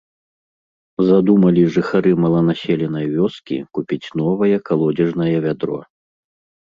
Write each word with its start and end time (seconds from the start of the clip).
Задумалі 1.09 1.63
жыхары 1.75 2.11
маланаселенай 2.25 3.05
вёскі 3.15 3.55
купіць 3.79 4.11
новае 4.23 4.51
калодзежнае 4.71 5.35
вядро. 5.49 5.79